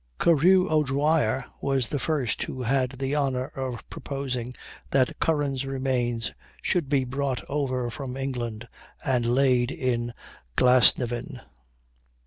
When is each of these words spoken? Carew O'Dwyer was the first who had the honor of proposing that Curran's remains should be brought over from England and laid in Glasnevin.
Carew 0.19 0.67
O'Dwyer 0.67 1.45
was 1.61 1.89
the 1.89 1.99
first 1.99 2.41
who 2.41 2.63
had 2.63 2.93
the 2.93 3.13
honor 3.13 3.45
of 3.49 3.87
proposing 3.87 4.55
that 4.89 5.19
Curran's 5.19 5.63
remains 5.63 6.33
should 6.63 6.89
be 6.89 7.03
brought 7.03 7.47
over 7.47 7.91
from 7.91 8.17
England 8.17 8.67
and 9.05 9.27
laid 9.27 9.69
in 9.69 10.11
Glasnevin. 10.57 11.41